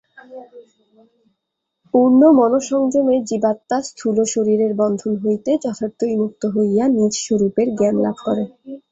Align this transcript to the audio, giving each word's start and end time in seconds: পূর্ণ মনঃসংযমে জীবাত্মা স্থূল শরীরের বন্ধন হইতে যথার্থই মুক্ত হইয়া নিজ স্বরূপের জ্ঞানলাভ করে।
পূর্ণ 1.93 2.21
মনঃসংযমে 2.39 3.15
জীবাত্মা 3.29 3.77
স্থূল 3.87 4.17
শরীরের 4.33 4.71
বন্ধন 4.81 5.13
হইতে 5.23 5.51
যথার্থই 5.63 6.13
মুক্ত 6.21 6.41
হইয়া 6.55 6.83
নিজ 6.95 7.13
স্বরূপের 7.25 7.67
জ্ঞানলাভ 7.77 8.15
করে। 8.25 8.43